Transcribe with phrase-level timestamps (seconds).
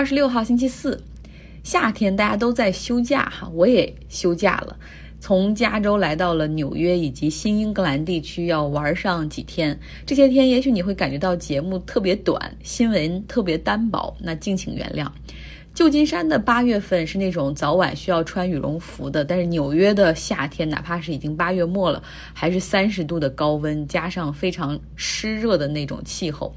[0.00, 1.04] 二十六号星期四，
[1.62, 4.78] 夏天大家都在休假哈，我也休假了，
[5.20, 9.78] 从加州来到了纽约以及新英格兰地区，要玩上几天。
[10.06, 15.06] 这些天也许你会感觉到节目特别短，新闻特别单薄，那敬请原谅。
[15.72, 22.02] 旧金山的八月份是那种早晚需要穿羽绒服的，但是纽约的夏天，哪怕是已经八月末了，
[22.34, 26.54] 还是三十度的高温，加上非常湿热的那种气候，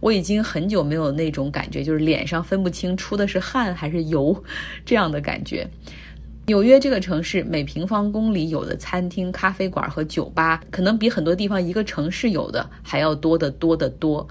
[0.00, 4.44] 我已经很久没有那种感觉，就是脸上分不清出的是汗还是油
[4.84, 5.66] 这样的感觉。
[6.46, 14.26] 纽约这个城市，每平方公里有的餐厅、咖啡馆和酒吧，可能比很多地方一个城市有的还要多得多得多。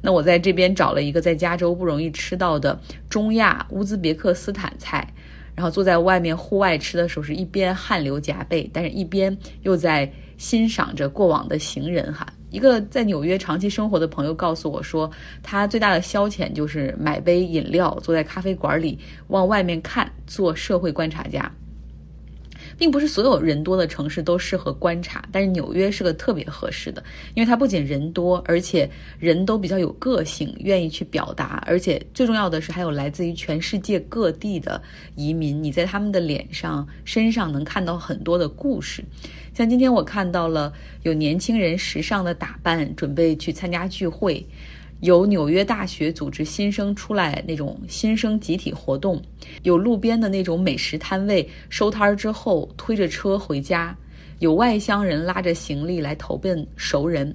[0.00, 5.06] 那我在这边找了一个在加州不容易吃到的中亚乌兹别克斯坦菜，
[5.54, 12.26] 然后坐在外面户外吃的时候，是一边汗流浃背，但是一边又在欣赏着过往的行人哈。
[12.50, 15.10] 一个在纽约长期生活的朋友告诉我说，
[15.42, 21.52] 他最大的消遣就是买杯饮料，坐在咖啡馆里往外面看，做社会观察家。
[22.78, 27.02] 并不是所有人多的城市都适合观察，但是纽约是个特别合适的，
[27.34, 34.80] 因为它不仅人多，而且人都比较有个性，愿意去表达，而且最重要的是还有来自于全世界各地的
[35.16, 39.04] 移民，你在他们的脸上、身上能看到很多的故事。
[39.52, 44.46] 像今天我看到了有年轻人时尚的打扮，准备去参加聚会。
[45.00, 49.22] 有纽约大学组织新生出来那种新生集体活动，
[49.62, 53.96] 有路边的那种美食摊位收摊儿之后推着车回家，
[54.40, 57.32] 有外乡人拉着行李来投奔熟人，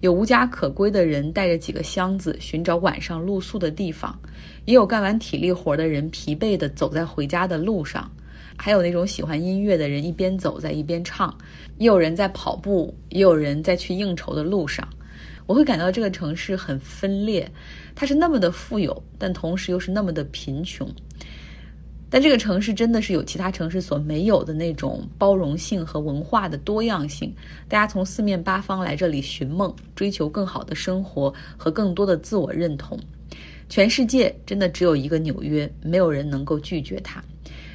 [0.00, 4.18] 有无家可归的人带着几个箱子寻找晚上露宿的地方，
[4.64, 8.10] 也有干完体力活的人疲惫地走在回家的路上，
[8.56, 11.36] 还有那种喜欢音乐的人一边走在一边唱，
[11.76, 14.88] 也有人在跑步，也有人在去应酬的路上。
[15.46, 17.50] 我会感到这个城市很分裂，
[17.94, 20.88] 它是那么的富有，但同时又是那么的贫穷。
[22.08, 27.34] 但这个城市真的是有其他城市所没有的那种包容性和文化的多样性。
[27.68, 33.00] 大家从四面八方来这里寻梦，追求更好的生活和更多的自我认同。
[33.70, 37.24] 全世界真的只有一个纽约，没有人能够拒绝它。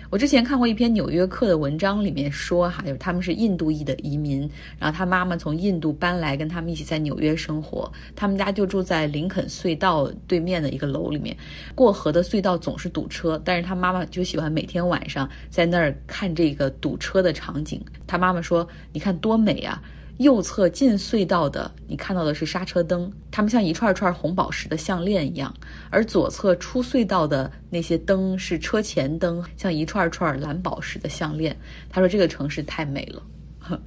[0.09, 7.91] 我之前看过一篇《纽约客》的文章，里面说哈，就是他们是印度裔的移民，然后他妈妈从印度搬来，跟他们一起在纽约生活。
[8.15, 11.35] 他们家就住在林肯隧道对面的一个楼里面，
[11.75, 17.83] 过河的隧道总是堵车，但是他妈妈就喜欢每天晚上在那儿看这个堵车的场景。
[18.05, 19.81] 他妈妈说：“你看多美啊！”
[20.17, 25.51] 右侧进隧道的，你看到的是刹车灯，它们像一串串红宝石的项链一样；
[25.89, 31.55] 而左侧出隧道的那些灯是车前灯，像一串串蓝宝石的项链。
[31.89, 33.21] 他说这个城市太美了。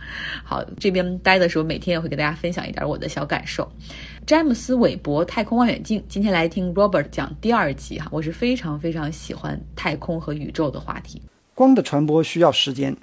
[0.45, 3.67] 好，这边待的时候，每天也会给大家分享一点我的小感受。
[4.27, 8.07] 詹姆斯·韦伯太空望远镜，今天来听 Robert 讲第二集哈。
[8.13, 11.23] 我是非常非常喜欢太空和宇宙的话题。
[11.55, 12.95] 光的传播需要时间。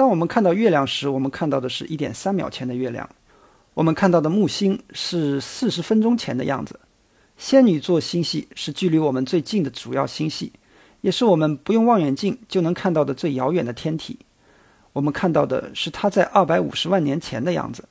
[0.00, 3.06] 当我们看到月亮时，我们看到的是一点三秒前的月亮；
[3.74, 6.80] 我们看到的木星是四十分钟前的样子。
[7.36, 10.54] 仙女座星系是距离我们最近的主要星系，
[11.02, 14.18] 也是我们不用望远镜就能看到的最遥远的天体。
[14.94, 17.84] 我们看到的是它在二百五十万年前的样子。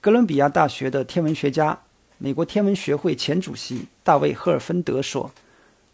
[0.00, 1.76] 哥伦比亚大学的天文学家、
[2.18, 5.32] 美国天文学会前主席大卫·赫尔芬德说：“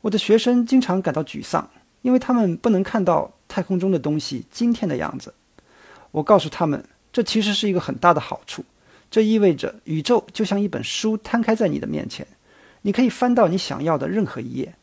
[0.03, 1.67] 我的学生经常感到沮丧，
[2.03, 5.35] 因为他们不能看到。”太空中的东西今天的样子，
[6.13, 8.65] 我告诉他们，这其实是一个很大的好处。
[9.11, 12.27] 这意味着宇宙就像一本书摊开在你的面前，
[12.83, 14.75] 你可以翻到你想要的任何一页。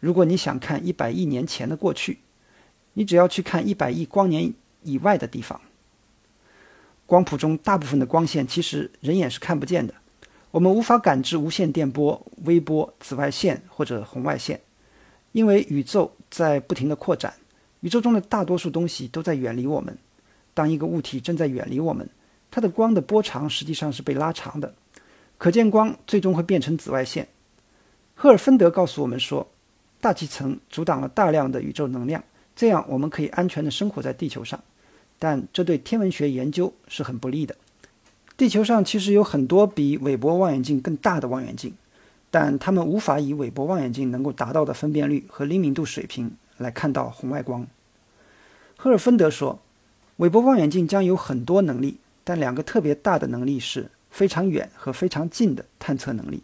[0.00, 2.18] 如果你想看一百亿年前的过去，
[2.94, 4.52] 你只要去看一百亿光年
[4.82, 5.60] 以外的地方。
[7.06, 9.94] 光谱中大部分的光线其实人眼是看不见的，
[10.50, 14.60] 我们无法感知无线电波、微波、紫外线或者红外线，
[15.32, 17.34] 因为宇宙在不停地扩展。
[17.80, 19.96] 宇宙中的大多数东西都在远离我们。
[20.52, 22.08] 当一个物体正在远离我们，
[22.50, 24.74] 它的光的波长实际上是被拉长的。
[25.36, 27.28] 可见光最终会变成紫外线。
[28.16, 29.46] 赫尔芬德告诉我们说，
[30.00, 32.24] 大气层阻挡了大量的宇宙能量，
[32.56, 34.58] 这样我们可以安全地生活在地球上。
[35.20, 37.54] 但这对天文学研究是很不利的。
[38.36, 41.72] 地球上其实有很多比韦伯望远镜更大的望远镜，
[42.30, 46.28] 但它们无法以韦伯望远镜能够达到的分辨率和灵敏度水平。
[46.56, 47.64] 来看到红外光，
[48.80, 49.58] 赫尔芬德说，
[50.18, 56.40] 韦伯望远镜将有很多能力，但两个特别大的能力是非常远和非常近的探测能力。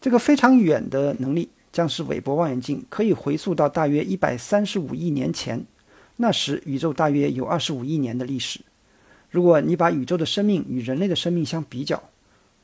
[0.00, 5.66] 这个非常远的能力将使韦伯望远镜可以回溯到大约一百三十五亿年前，
[6.14, 8.60] 那时宇宙大约有二十五亿年的历史。
[9.28, 12.00] 如果你把宇宙的生命与人类的生命相比较，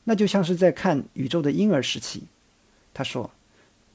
[0.05, 2.23] 那就像是在看宇宙的婴儿时期。
[2.93, 3.29] 他说。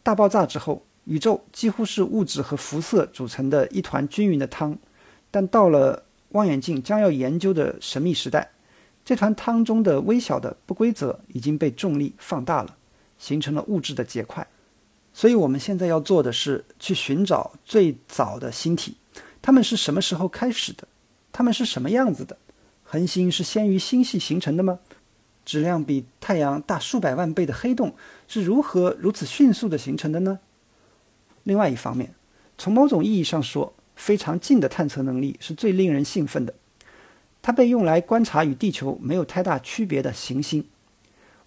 [0.01, 4.77] 大爆炸之后，宇宙几乎是物质和辐射组成的一团均匀的汤，
[5.31, 8.51] 但到了望远镜将要研究的神秘时代，
[9.07, 12.77] 这团汤中的微小的不规则已经被重力放大了，
[13.19, 14.47] 形成了物质的结块。
[15.15, 18.99] 所以，我们现在要做的是去寻找最早的星体，
[19.41, 20.87] 它们是什么时候开始的？
[21.33, 22.37] 它们是什么样子的？
[22.85, 24.79] 恒星是先于星系形成的吗？
[25.47, 27.95] 质量比太阳大数百万倍的黑洞
[28.29, 30.39] 是如何如此迅速地形成的呢？
[31.49, 32.13] 另外一方面，
[32.59, 36.53] 从某种意义上说，非常近的探测能力是最令人兴奋的。
[37.41, 40.63] 它被用来观察与地球没有太大区别的行星。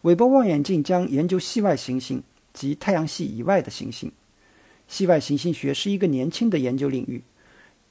[0.02, 4.12] 韦伯望远镜将研究系外行星及太阳系以外的行星。
[4.88, 7.22] 系外行星学是一个年轻的研究领域。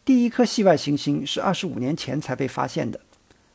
[0.04, 2.98] 第一颗系外行星是二十五年前才被发现的，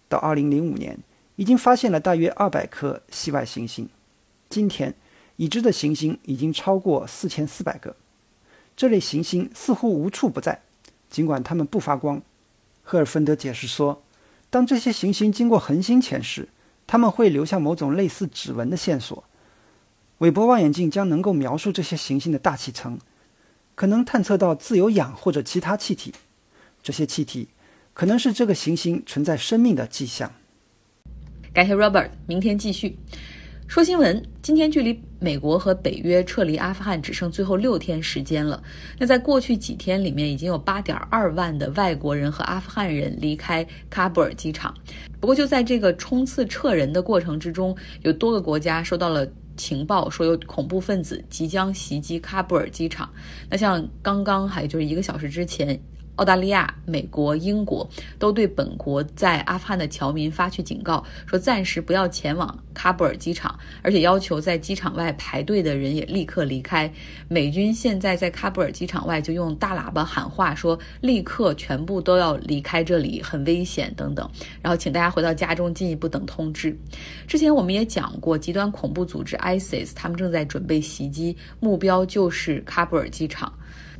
[0.08, 0.98] 到二零零五年。
[1.36, 3.90] 已经发现了大约二百颗系外行星，
[4.48, 4.96] 今天
[5.36, 7.94] 已知的行星已经超过四千四百个。
[8.76, 10.62] 这类行星似乎无处不在，
[11.10, 12.22] 尽管它们不发光。
[12.84, 14.04] 赫尔芬德解释说，
[14.50, 16.50] 当这些行星经过恒星前时，
[16.86, 19.24] 它们会留下某种类似指纹的线索。
[20.20, 23.00] 韦伯望远镜将能够描述这些行星的大气层，
[23.76, 26.14] 可能探测到自由氧或者其他气体。
[26.84, 27.50] 这些气体
[27.94, 30.32] 可能是这个行星存在生命的迹象。
[31.54, 32.98] 感谢 Robert，明天继续
[33.68, 34.24] 说新闻。
[34.42, 38.62] 今天距离美国和北约撤离阿富汗只剩最后六天时间了。
[39.00, 44.74] 那在过去几天里面，已经有八点二万的外国人和阿富汗人离开喀布尔机场。
[45.20, 49.28] 不过就在这个冲刺撤人的过程之中，有多个国家收到了
[49.58, 53.10] 情报，说有恐怖分子即将袭击喀布尔机场。
[53.50, 55.78] 那像刚刚还就是一个小时之前。
[56.16, 66.92] 澳大利亚、美国、英国都对本国在阿富汗的侨民发去警告，说暂时不要前往喀布尔机场，而且要求在机场外排队的人也立刻离开。
[67.28, 74.30] 美军现在在喀布尔机场外就用大喇叭喊话，说立刻全部都要离开这里，很危险等等。
[74.62, 76.78] 然后请大家回到家中进一步等通知。
[77.28, 83.52] 之前我们也讲过，极端恐怖组织 ISIS 他们正在准备袭击，目标就是喀布尔机场。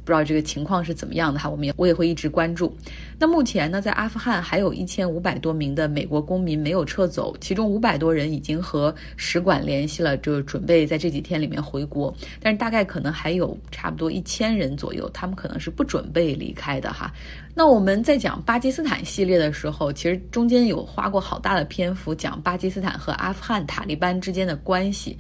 [0.06, 2.72] 不知道这个情况是怎么样的哈，我们也我也会一直关注。
[3.18, 12.16] 那目前呢，在阿富汗还有一千五百多名的美国公民没有撤走，其中五百多人已经和使馆联系了，就准备在这几天里面回国。
[12.40, 17.12] 但是大概可能还有差不多一千人左右，他们可能是不准备离开的哈。
[17.56, 25.18] 那我们在讲巴基斯坦系列的时候，其实中间有花过好大的篇幅讲巴基斯坦和阿富汗塔利班之间的关系。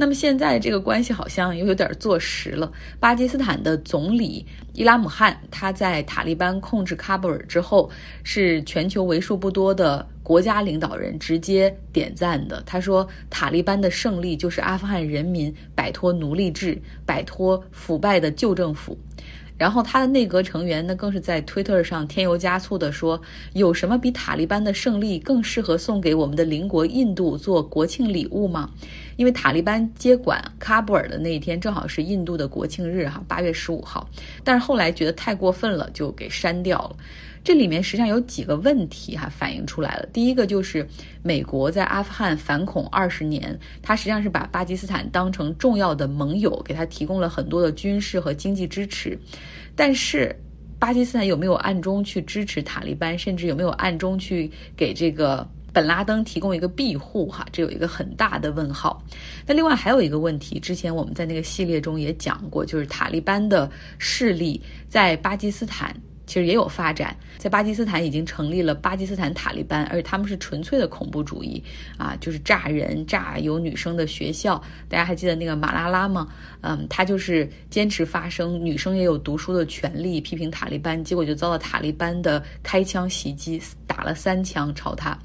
[0.00, 2.72] 那么现在这个关系好像又有点坐实了。
[2.98, 7.90] 巴基斯坦的总理伊拉姆汗，他在塔利班控制喀布尔之后，
[8.24, 12.62] 是全球为数不多的国家领导人直接点赞的。
[12.64, 18.98] 他说，塔利班的胜利就是阿富汗人民摆脱奴隶制、摆脱腐败的旧政府。
[19.60, 23.20] 然后他的内阁成员呢，更是在推特上添油加醋地说
[23.52, 28.70] ：“有什么比塔利班的胜利更适合送给我们的邻国印度做国庆礼物吗？”
[29.16, 34.08] 因为塔利班接管喀布尔的那一天正好是印度的国庆日，哈，八月十五号。
[34.42, 36.96] 但是后来觉得太过分了，就给删掉了。
[37.42, 40.06] 这里面实际上有几个问题哈，反映出来了。
[40.12, 40.86] 第一个就是
[41.22, 49.18] 美国在阿富汗反恐二十年，它实际上是把巴基斯坦当成重要的盟友，给他提供了很多的军事和经济支持。
[49.74, 50.34] 但是
[50.78, 55.48] 巴基斯坦有没有暗中去支持塔利班，甚至有没有暗中去给这个？
[55.72, 59.00] 本拉登提供一个庇护，哈，这有一个很大的问号。
[59.46, 65.94] 那另外还有一个问题，之前我们在那个系列中也讲过，就是塔利班的势力在巴基斯坦。
[66.30, 71.60] 其实也有发展，在巴基斯坦已经成立了巴基斯坦塔利班，而且他们是纯粹的恐怖主义
[71.98, 74.62] 啊，就是炸人、炸有女生的学校。
[74.88, 76.28] 大家还记得那个马拉拉吗？
[76.60, 85.18] 嗯，他就是坚持发声，女生也有读书的权利，批评塔利班，结果就遭到塔利班的开枪袭击，打了三枪朝他。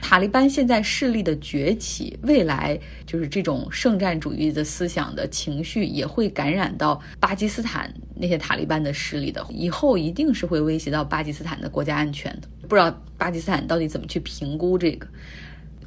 [0.00, 12.48] 塔利班现在势力的崛起，未来就是这种圣战主义的思想的情绪也会感染到巴基斯坦那些塔利班的势力的，以后一定是会威胁到巴基斯坦的国家安全的。
[12.68, 15.06] 不知道巴基斯坦到底怎么去评估这个？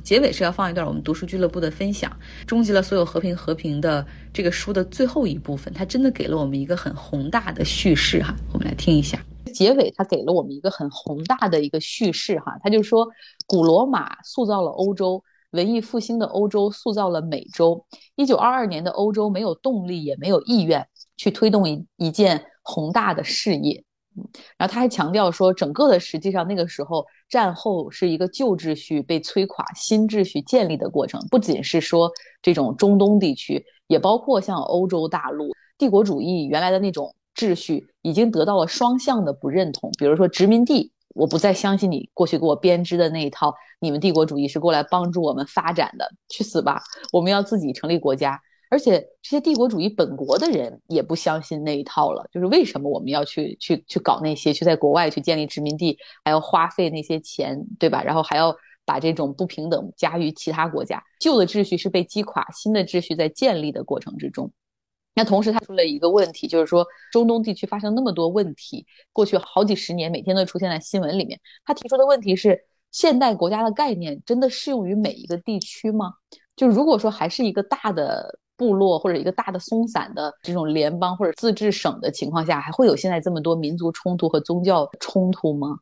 [0.03, 2.11] 结尾是要放一段我们读书俱乐部的分享，
[2.47, 9.23] 终结了所有和平和平的这个书的最后一部分，它真的给了我们一个很宏大的叙事哈，我们来听一下。
[9.51, 13.07] 结尾，他给了我们一个很宏大的一个叙事，哈，他就说，
[13.45, 17.85] 古罗马塑造了欧洲，文艺复兴的欧洲塑造了美洲。
[18.15, 23.83] 一九二二年的欧洲没有动力，也没有意愿去推动一一件宏大的事业。
[24.57, 35.49] 然后他还强调说，整个的实际上那个时候战后是一个旧秩序被摧垮，新秩序建立的过程，不仅是说这种中东地区，也包括像欧洲大陆。
[35.77, 39.91] 帝国主义原来的那种秩序已经得到了双向的不认同。
[39.97, 46.81] 比如说殖民地，我不再相信你过去给我编织的那一套，你们帝国主义是过来帮助我们发展的，去死吧！
[47.11, 48.39] 我们要自己成立国家。
[48.69, 58.01] 而且这些帝国主义本国的人也不相信那一套了，就是为什么我们要去去去搞那些，去在国外去建立殖民地，还要花费那些钱，对吧？
[58.01, 64.49] 然后还要把这种不平等加于其他国家，旧的秩序是被击垮，新的秩序在建立的过程之中。
[65.13, 71.39] 那同时他出了一个问题，就是说中东地区发生那么多问题，过去好几十年每天都出现在新闻里面。
[71.65, 72.59] 他提出的问题是：
[72.91, 76.13] 现代国家的概念真的适用于每一个地区吗？
[76.55, 78.39] 就如果说还是一个大的。
[78.57, 85.77] 部落或者一个大的松散的这种联邦或者自治省的情况下，还会有现在这么多民族冲突和宗教冲突吗？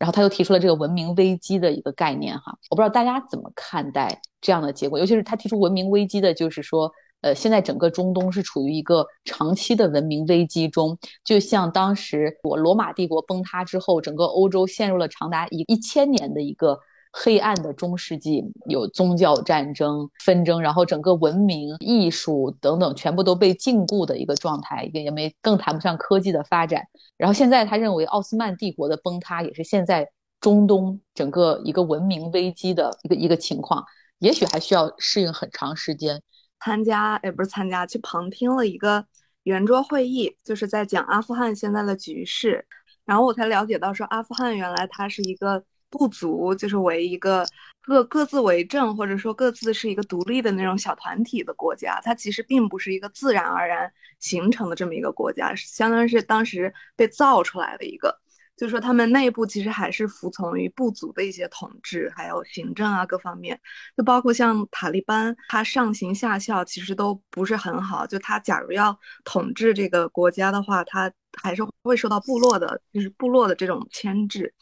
[0.00, 6.90] 然后他又提出了这个文明危机的一个概念，哈，我不知道大家怎么看待这样的结果，尤其是他提出文明危机的，就是说，
[7.24, 16.78] 呃，现在整个中东是处于一个长期的文明危机中，就像当时我罗马帝国崩塌之后，整个欧洲陷入了长达一一千年的一个。
[17.16, 26.82] 黑暗的中世纪有宗教战争纷争，然后整个文明、艺术等等全部都被禁锢的一个状态，也也没更谈不上科技的发展。
[27.16, 30.08] 然后现在他认为奥斯曼帝国的崩塌也是现在
[30.40, 33.84] 中东整个一个文明危机的一个一个情况，
[34.18, 36.20] 也许还需要适应很长时间。
[36.64, 39.06] 参加也不是参加，去旁听了一个
[39.42, 42.66] 圆桌会议，就是在讲阿富汗现在的局势，
[43.04, 45.64] 然后我才了解到说阿富汗原来它是一个。
[45.90, 47.46] 部族就是为一个
[47.80, 58.20] 各各自为政，或者说各自是一个独立的那种小团体的国家，它其实并不是一个自然而然形成的这么一个国家，相当于是当时被造出来的一个。
[58.56, 63.60] 就是说他们内部其实还是服从于部族的一些统治，还有行政啊各方面，
[63.96, 68.06] 就包括像塔利班，它上行下效其实都不是很好。
[68.06, 74.54] 就他假如要统治这个国家的话，他还是会受到部落的，就是部落的这种牵制。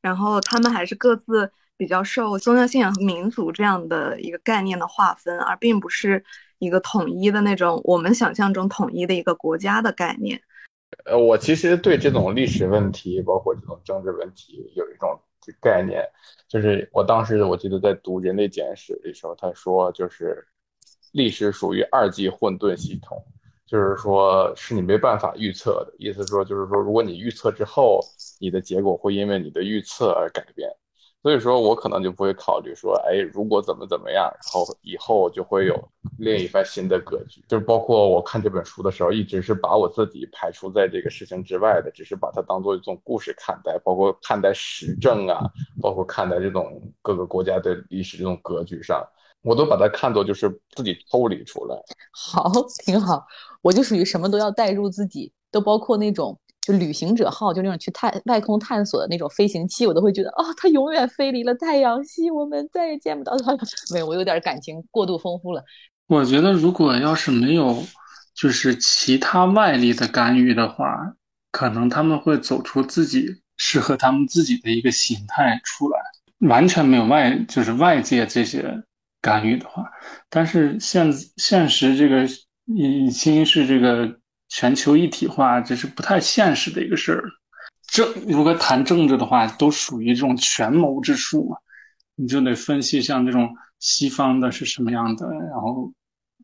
[0.00, 6.24] 然后他们还是各自比较受宗教信仰和民族这样的一个概念的划分，而并不是
[6.58, 10.40] 一个统一的那种我们想象中统一的一个国家的概念。
[11.04, 15.18] 呃，我其实对这种历史问题，包括这种政治问题，有一种
[15.60, 16.04] 概念，
[16.48, 20.46] 就是我当时我记得在读《人类简史》的时候，他说就是
[21.12, 23.22] 历史属于二级混沌系统。
[23.66, 26.26] 就是说，是你没办法预测的意思。
[26.26, 28.00] 说，就是说，如果你预测之后，
[28.40, 30.68] 你的结果会因为你的预测而改变。
[31.22, 35.76] 所以说我可能就不会考虑说，哎，如果怎么怎么样，然后以后就会有
[36.18, 37.44] 另一番新的格局。
[37.46, 45.40] 就是包括我看这本书的时候，一直是把我自己排除在这个事情之外的，只是把它当做一种故事看待，包括看待时政啊，
[45.80, 49.06] 包括看待这种各个国家的历史这种格局上。
[49.42, 51.74] 我都把它看作就是自己抽离出来，
[52.12, 52.50] 好，
[52.84, 53.24] 挺好。
[53.62, 63.58] 我就属于什么都要带入自己，都包括那种就旅行者号，就那种去探外空探索的那种飞行器，我都会觉得啊，它永远飞离了太阳系，我们再也见不到它了。
[63.92, 65.62] 没有，我有点感情过度丰富了。
[66.06, 67.82] 我觉得如果要是没有
[68.34, 71.14] 就是其他外力的干预的话，
[71.50, 73.26] 可能他们会走出自己
[73.56, 75.98] 适合他们自己的一个形态出来，
[76.48, 78.82] 完全没有外就是外界这些。
[79.22, 79.84] 干预的话，
[80.30, 82.26] 但是现现实这个
[82.64, 84.10] 已经是这个
[84.50, 87.24] 全球一体化，这是不太现实的一个事儿。
[87.86, 91.56] 政如果谈政治的话，都属于这种权谋之术嘛，
[92.16, 95.90] 你就得分析像这种西方的是什么样的，然后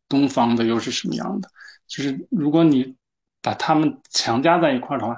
[0.08, 1.50] 东方的又是什么样的。
[1.86, 2.96] 就是如果你
[3.42, 5.14] 把他们强加在一块儿的话。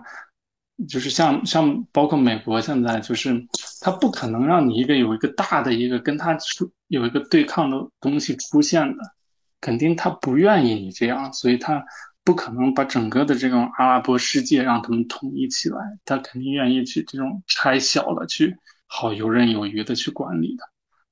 [0.89, 3.35] 就是像像包括美国现在，就是
[3.81, 9.03] 他不可能让你一个有一个大的一个跟他出有一个对抗的东西出现的，
[9.61, 11.85] 肯定他不愿意你这样，所以他
[12.29, 18.55] 不可能把整个的这种阿拉伯世界让他们统一起来，他肯定愿意去这种拆小了去，
[18.85, 20.63] 好游刃有余的去管理的。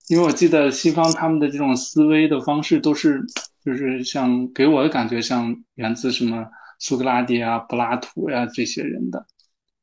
[0.08, 3.24] 因为我记得西方他们的这种思维的方式都是，
[3.64, 6.46] 就是像给我的感觉像源自什么
[6.80, 9.26] 苏格拉底啊、柏拉图呀这些人的。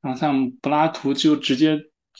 [0.03, 1.71] 然后像柏拉图就直接，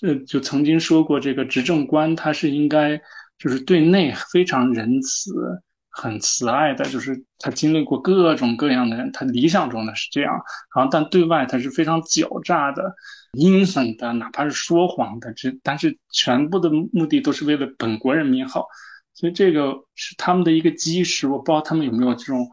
[0.02, 3.00] 呃，就曾经说过，这个执政官他是应该
[3.38, 5.32] 就是对内非常仁慈、
[5.94, 10.34] 很慈爱的，就是他经历过各种各样的人，他理想中的是这样。
[10.76, 12.84] 然后但对外他是非常狡诈的、
[13.34, 18.66] 阴狠的，哪怕是说谎的，这但是全部的目的都是为了本国人民好。
[19.14, 21.28] 所以这个是他们的一个基石。
[21.28, 22.46] 我不知道他们有没有这种。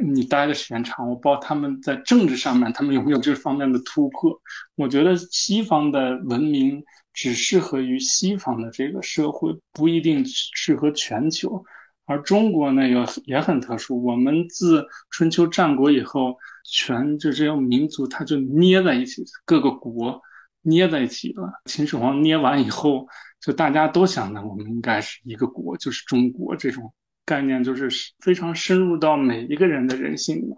[0.00, 4.30] 你待的时间长，我不知道他们在政治上面他们有没有这方面的突破。
[4.76, 6.80] 我觉得西方的文明
[7.12, 11.64] 只适合于西方的这个社会，不一定适合全球。
[12.08, 14.02] 而中国呢，也也很特殊。
[14.02, 16.34] 我们自春秋战国以后，
[16.64, 20.20] 全就这样民族，它就捏在一起，各个国
[20.62, 21.52] 捏在一起了。
[21.66, 23.06] 秦始皇捏完以后，
[23.40, 26.92] 就大家都想呢，我们应该是一个国，就是中国这种
[27.26, 30.56] 概念，就是非常深入到每一个人的人性的。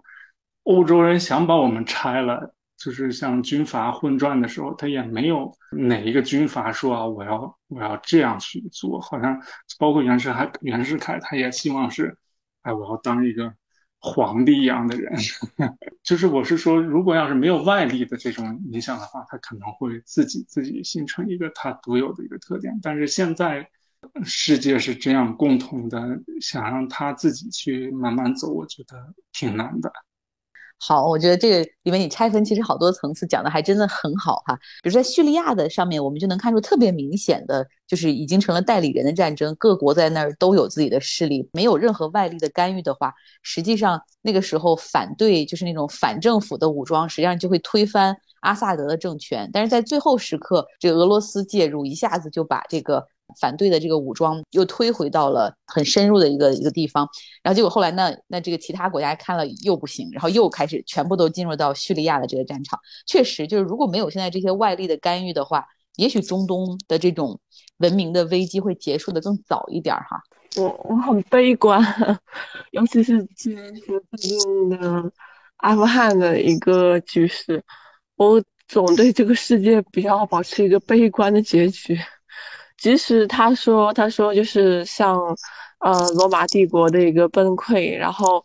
[0.63, 2.55] 欧洲人想把我们拆了。
[2.83, 9.39] 就是像军阀混战的时候，他也没有哪一个军阀说啊，我要我要这样去做，好像
[9.77, 12.17] 包括袁世凯，袁世凯他也希望是，
[12.63, 13.53] 哎，我要当一个
[13.99, 15.13] 皇帝一样的人。
[16.01, 22.79] 就是我是说，如果要是没有外力的这种影响的话，他可能会自己自己形成一个他独有的一个特点。
[22.81, 23.69] 但是现在
[24.23, 29.91] 世界是这样共同的，想让他自己去慢慢走，我觉得挺难的。
[30.83, 34.55] 好，我觉得这个里面你拆分其实好多层次讲的还真的很好哈。
[34.81, 49.47] 比如在叙利亚的上面，我们就能看出特别明显的，就是已经成了代理人的战争，各国在那儿都有自己的势力，没有任何外力的干预的话，实际上那个时候反对就是那种反政府的武装，实际上就会推翻阿萨德的政权。
[49.53, 53.05] 但是在最后时刻，这个俄罗斯介入，一下子就把这个。
[53.39, 57.07] 反对的这个武装又推回到了很深入的一个一个地方，
[57.43, 62.79] 然后结果后来那那这个其他国家看了又不行，然后又开始全部都进入到叙利亚的这个战场。
[63.05, 65.65] 确实，就是如果没有现在这些外力的干预的话，
[65.97, 67.39] 也许中东的这种
[67.77, 70.21] 文明的危机会结束的更早一点哈。
[70.57, 71.81] 我我很悲观，
[72.71, 73.55] 尤其是最
[74.17, 75.11] 近的
[75.57, 77.63] 阿富汗的一个局势，
[78.15, 81.97] 我总对这个世界比较保持一个悲观的结局。
[82.81, 85.15] 即使他说，他说就是像，
[85.81, 88.43] 呃，罗马帝国的一个崩溃，然后，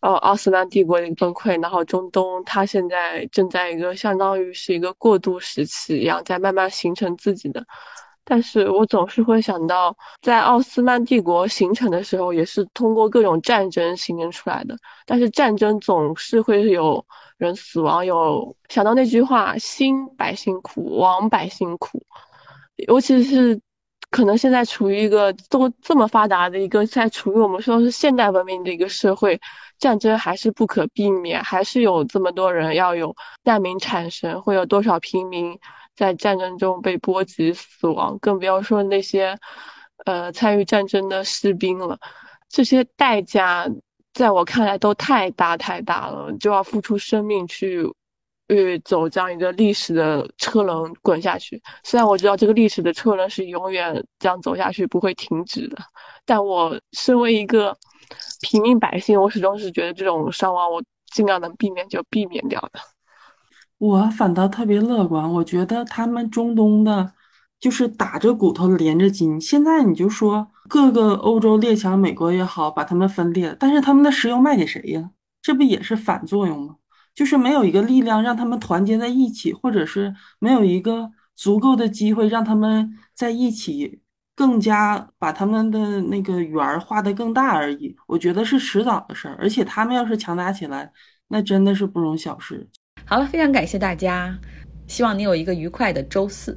[0.00, 7.64] 呃，奥斯曼帝国的一个崩溃，然后中东它现在正在一个相当于是一个过渡时期一样，在慢慢形成自己的。
[8.26, 14.76] 但是我总是会想到，在奥斯曼帝国形成的时候，也是通过各种战争形成出来的。
[15.06, 17.02] 但是战争总是会有
[17.38, 22.02] 人死亡，有想到那句话：“兴百姓苦，亡百姓苦。”
[22.86, 23.58] 尤其是。
[24.10, 29.38] 可能现在处于一个都这么发达的一个，在处于我们说是现代文明的一个社会，
[29.78, 35.58] 战争还是不可避免，还是有这么多人要有难民产生，会有多少平民
[35.94, 39.38] 在战争中被波及死亡，更不要说那些，
[40.06, 41.98] 呃，参与战争的士兵了，
[42.48, 43.68] 这些代价
[44.14, 47.86] 在我看来都太大太大了，就要付出生命去。
[48.48, 55.76] 去走这样一个历史的车轮滚下去，虽然我知道这个历史的车轮是永远这样走下去不会停止的，
[56.24, 57.76] 但我身为一个
[58.40, 60.82] 平民百姓，我始终是觉得这种伤亡我
[61.12, 62.80] 尽量能避免就避免掉的。
[63.76, 67.12] 我反倒特别乐观，我觉得他们中东的，
[67.60, 69.40] 就是打着骨头连着筋。
[69.40, 75.10] 现在你就说各个欧洲列强，美国也好，把他们分裂，但是他们的石油卖给谁呀？
[75.40, 76.76] 这不也是反作用吗？
[77.18, 83.98] 就是没有一个力量让他们团结在一起，或者是没有一个足够的机会让他们在一起，
[84.36, 87.96] 更加把他们的那个圆儿画得更大而已。
[88.06, 90.92] 我觉得是迟早的事儿，而且他们要是强大起来，
[91.26, 92.64] 那真的是不容小视。
[93.04, 94.38] 好了，非常感谢大家，
[94.86, 96.56] 希望你有一个愉快的周四。